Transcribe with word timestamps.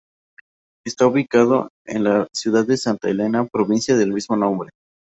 Está 0.83 1.05
ubicado 1.05 1.69
en 1.85 2.03
la 2.05 2.27
ciudad 2.33 2.65
de 2.65 2.75
Santa 2.75 3.07
Elena, 3.07 3.45
provincia 3.45 3.95
del 3.95 4.13
mismo 4.13 4.35
nombre. 4.35 4.71